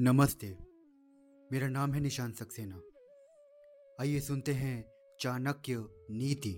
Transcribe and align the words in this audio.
नमस्ते। 0.00 0.58
मेरा 1.52 1.68
नाम 1.68 1.92
है 1.92 2.00
निशान 2.00 2.32
सक्सेना। 2.32 2.82
आइए 4.00 4.20
सुनते 4.20 4.52
हैं 4.52 4.90
चाणक्य 5.20 5.76
नीति। 6.10 6.54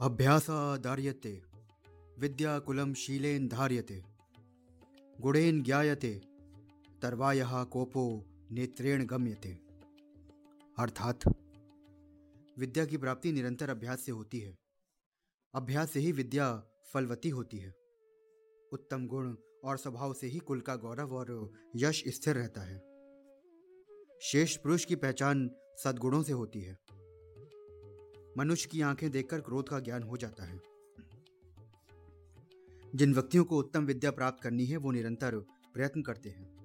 अभ्यासादार्यते 0.00 1.42
विद्या 2.18 2.58
कुलम 2.58 2.94
शीलेन 2.94 3.48
धार्यते, 3.48 4.04
गुणेन 5.20 5.62
ज्ञायते, 5.62 6.22
तरवाय 7.02 7.42
कोपो 7.46 8.24
नेत्रेण 8.50 9.06
गम्यते। 9.06 9.58
अर्थात, 10.78 11.18
विद्या 12.58 12.86
की 12.86 12.96
प्राप्ति 12.96 13.32
निरंतर 13.32 13.70
अभ्यास 13.70 14.00
से 14.00 14.12
होती 14.12 14.40
है। 14.40 14.56
अभ्यास 15.54 15.90
से 15.90 16.00
ही 16.00 16.12
विद्या 16.12 16.64
फलवती 16.92 17.28
होती 17.28 17.58
है। 17.58 17.74
उत्तम 18.72 19.06
गुण 19.06 19.36
और 19.64 19.76
स्वभाव 19.76 20.14
से 20.14 20.26
ही 20.26 20.38
कुल 20.38 20.60
का 20.60 20.76
गौरव 20.76 21.14
और 21.14 21.52
यश 21.76 22.04
स्थिर 22.08 22.36
रहता 22.36 22.60
है। 22.60 22.88
शेष 24.22 24.56
पुरुष 24.56 24.84
की 24.84 24.96
पहचान 24.96 25.50
सद्गुणों 25.84 26.22
से 26.22 26.32
होती 26.32 26.60
है। 26.60 26.78
मनुष्य 28.38 28.68
की 28.72 28.80
आँखें 28.80 29.10
देखकर 29.10 29.40
क्रोध 29.40 29.68
का 29.68 29.80
ज्ञान 29.80 30.02
हो 30.02 30.16
जाता 30.16 30.44
है। 30.44 30.60
जिन 32.94 33.14
व्यक्तियों 33.14 33.44
को 33.44 33.58
उत्तम 33.58 33.84
विद्या 33.84 34.10
प्राप्त 34.10 34.42
करनी 34.42 34.64
है, 34.64 34.76
वो 34.76 34.90
निरंतर 34.90 35.38
प्रयत्न 35.74 36.02
करते 36.02 36.28
हैं। 36.28 36.58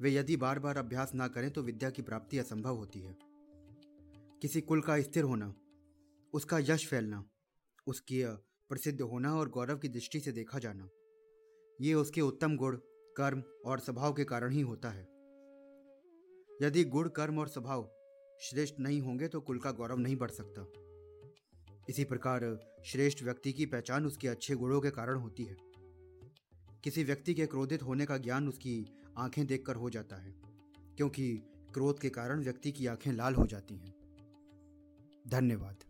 वे 0.00 0.14
यदि 0.14 0.36
बार 0.36 0.58
बार 0.58 0.76
अभ्यास 0.76 1.14
ना 1.14 1.28
करें 1.28 1.50
तो 1.50 1.62
विद्या 1.62 1.90
की 1.90 2.02
प्राप्ति 2.02 2.38
असंभव 2.38 2.76
होती 2.76 3.00
है। 3.00 3.18
किसी 4.42 4.60
कुल 4.60 4.80
का 4.80 5.00
स्थिर 5.00 5.24
होना, 5.24 5.54
उसका 6.32 6.58
यश 6.58 6.86
फैलना, 6.86 7.24
उसकी 7.86 8.24
प्रसिद्ध 8.68 9.00
होना 9.00 9.34
और 9.34 9.48
गौरव 9.48 9.78
की 9.78 9.88
दृष्टि 9.88 10.20
से 10.20 10.32
देखा 10.32 10.58
जाना 10.58 10.88
ये 11.80 11.94
उसके 11.94 12.20
उत्तम 12.20 12.56
गुण, 12.56 12.76
कर्म 13.16 13.42
और 13.66 13.78
स्वभाव 13.78 14.12
के 14.12 14.24
कारण 14.24 14.52
ही 14.52 14.60
होता 14.60 14.90
है। 14.90 15.02
यदि 16.62 16.84
गुण, 16.84 17.08
कर्म 17.08 17.38
और 17.38 17.48
स्वभाव 17.48 17.90
श्रेष्ठ 18.40 18.74
नहीं 18.80 19.00
होंगे 19.00 19.28
तो 19.28 19.40
कुल 19.40 19.58
का 19.58 19.70
गौरव 19.70 19.98
नहीं 19.98 20.16
बढ़ 20.16 20.30
सकता। 20.30 20.66
इसी 21.88 22.04
प्रकार 22.04 22.42
श्रेष्ठ 22.84 23.22
व्यक्ति 23.22 23.52
की 23.52 23.66
पहचान 23.66 24.06
उसके 24.06 24.28
अच्छे 24.28 24.54
गुणों 24.54 24.80
के 24.80 24.90
कारण 24.90 25.18
होती 25.18 25.44
है। 25.44 25.56
किसी 26.84 27.04
व्यक्ति 27.04 27.34
के 27.34 27.46
क्रोधित 27.46 27.82
होने 27.82 28.06
का 28.06 28.18
ज्ञान 28.18 28.48
उसकी 28.48 28.84
आँखें 29.18 29.46
देखकर 29.46 29.76
हो 29.76 29.90
जाता 29.90 30.16
है, 30.16 30.34
क्योंकि 30.96 31.32
क्रोध 31.74 31.98
के 31.98 32.10
कारण 32.10 32.42
व्यक्ति 32.42 32.72
की 32.72 32.86
आँखें 32.86 33.12
लाल 33.12 33.34
हो 33.34 33.46
जाती 33.46 33.76
हैं। 33.76 33.94
धन्यवाद। 35.28 35.84